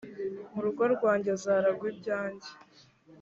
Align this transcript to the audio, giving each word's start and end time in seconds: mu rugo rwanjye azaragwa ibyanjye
mu 0.53 0.59
rugo 0.65 0.83
rwanjye 0.93 1.29
azaragwa 1.37 1.85
ibyanjye 1.93 2.49